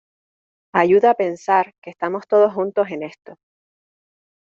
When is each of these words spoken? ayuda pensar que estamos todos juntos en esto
ayuda 0.73 1.13
pensar 1.13 1.75
que 1.79 1.91
estamos 1.91 2.27
todos 2.27 2.51
juntos 2.55 2.87
en 2.89 3.03
esto 3.03 3.37